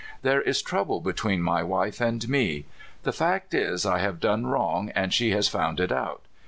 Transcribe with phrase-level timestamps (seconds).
[0.23, 2.65] "There is trouble betvv'een my wife and me.
[3.03, 6.23] The fact is, I have done wrong, and she has found it out.